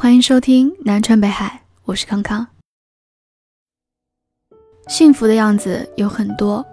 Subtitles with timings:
[0.00, 2.46] 欢迎收听南川北海，我是康康。
[4.86, 6.64] 幸福的样子有很多，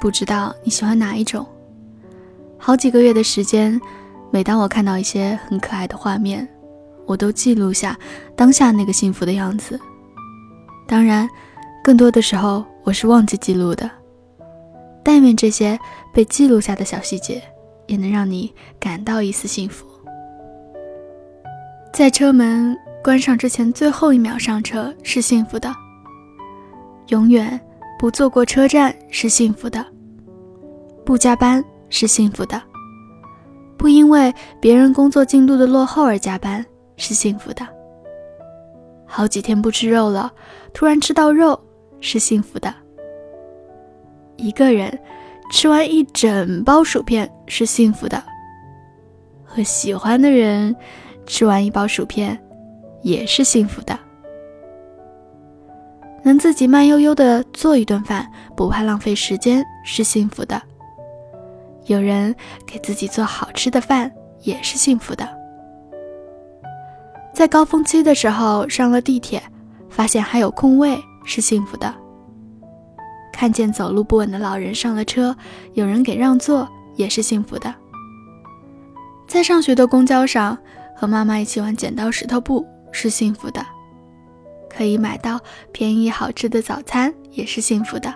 [0.00, 1.46] 不知道你喜欢哪一种？
[2.56, 3.78] 好几个月的时间，
[4.30, 6.48] 每当我看到一些很可爱的画面，
[7.04, 7.94] 我都记录下
[8.34, 9.78] 当下那个幸福的样子。
[10.88, 11.28] 当然，
[11.84, 13.88] 更多的时候我是忘记记录的。
[15.04, 15.78] 但愿这些
[16.10, 17.42] 被记录下的小细节，
[17.86, 18.50] 也能让你
[18.80, 19.86] 感到一丝幸福。
[21.96, 25.74] 在车门关上之前最后一秒上车是幸福的。
[27.08, 27.58] 永远
[27.98, 29.82] 不坐过车站是幸福的。
[31.06, 32.62] 不加班是幸福的。
[33.78, 36.62] 不因为别人工作进度的落后而加班
[36.98, 37.66] 是幸福的。
[39.06, 40.30] 好几天不吃肉了，
[40.74, 41.58] 突然吃到肉
[42.02, 42.74] 是幸福的。
[44.36, 44.98] 一个人
[45.50, 48.22] 吃完一整包薯片是幸福的，
[49.46, 50.76] 和喜欢的人
[51.26, 52.38] 吃完一包薯片
[53.02, 53.98] 也是幸福的。
[56.22, 60.60] 能自己慢悠悠的做一顿饭，不怕浪费时间是幸福的。
[61.86, 62.34] 有人
[62.66, 64.10] 给自己做好吃的饭
[64.42, 65.28] 也是幸福的。
[67.32, 69.40] 在高峰期的时候上了地铁，
[69.88, 71.94] 发现还有空位是幸福的。
[73.32, 75.36] 看见走路不稳的老人上了车，
[75.74, 77.72] 有人给让座也是幸福的。
[79.28, 80.58] 在上学的公交上
[80.96, 83.64] 和妈妈一起玩剪刀石头布是幸福的。
[84.68, 85.40] 可以买到
[85.72, 88.12] 便宜好吃的早餐也是幸福的。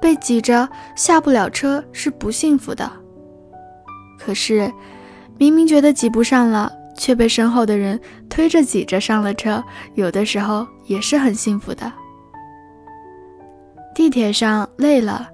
[0.00, 2.90] 被挤着下不了车是不幸福的。
[4.18, 4.72] 可是
[5.36, 9.62] 明明觉得挤不上了，却被身后的人推着挤着上了车，
[9.94, 11.92] 有的时候也是很幸福的。
[13.94, 15.28] 地铁上累了，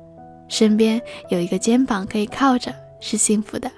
[0.48, 3.70] 身边有一个肩膀可以靠着，是幸福的。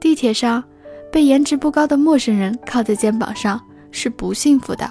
[0.00, 0.64] 地铁上
[1.10, 4.90] 被颜值不高的陌生人靠在肩膀上，是不幸福的。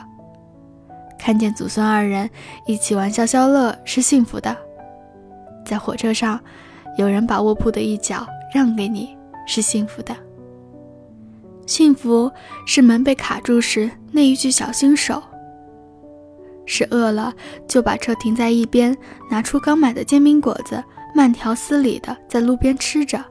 [1.20, 2.30] 看见祖孙二人
[2.66, 4.56] 一起玩消消乐，是幸福的。
[5.66, 6.40] 在火车上，
[6.98, 10.16] 有人把卧铺的一角让给你，是幸福的。
[11.66, 12.32] 幸福
[12.66, 15.22] 是门被卡住时那一句小心手。
[16.66, 17.34] 是饿了
[17.68, 18.96] 就把车停在一边，
[19.30, 20.84] 拿出刚买的煎饼果子，
[21.16, 23.24] 慢条斯理的在路边吃着。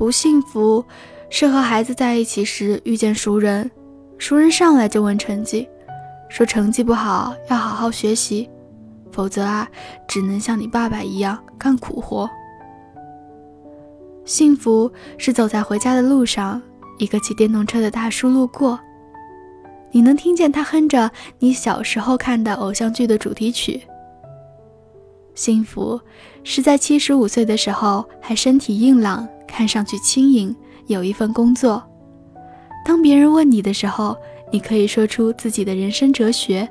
[0.00, 0.82] 不幸福，
[1.28, 3.70] 是和孩子在一起时遇见熟人，
[4.16, 5.68] 熟人上来就问成绩，
[6.30, 8.48] 说成绩不好要好好学习，
[9.12, 9.68] 否则啊，
[10.08, 12.26] 只能像你爸爸一样干苦活。
[14.24, 16.62] 幸福是走在回家的路上，
[16.96, 18.80] 一个骑电动车的大叔路过。
[19.90, 23.82] 你能听见他哼着你小时候看的偶像剧的主题曲。
[25.34, 26.00] 幸福
[26.42, 30.54] 是在七十五岁的时候还身体硬朗，看上去轻盈，
[30.86, 31.82] 有一份工作。
[32.84, 34.16] 当别人问你的时候，
[34.50, 36.66] 你可以说出自己的人生哲学。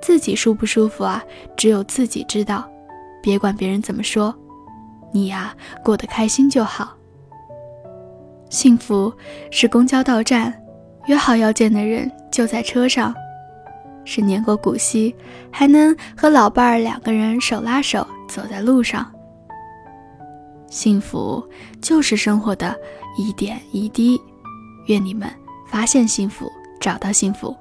[0.00, 1.22] 自己舒不舒服啊？
[1.56, 2.66] 只有自己知道，
[3.20, 4.34] 别管别人怎么说，
[5.12, 5.54] 你呀
[5.84, 6.96] 过得开心就好。
[8.48, 9.12] 幸福
[9.50, 10.54] 是公交到站。
[11.06, 13.14] 约好要见的人就在车上，
[14.04, 15.14] 是年过古稀
[15.50, 19.10] 还能和老伴儿两个人手拉手走在路上。
[20.70, 21.42] 幸福
[21.80, 22.76] 就是生活的
[23.16, 24.20] 一点一滴，
[24.86, 25.28] 愿你们
[25.66, 27.56] 发现幸福，找到幸福。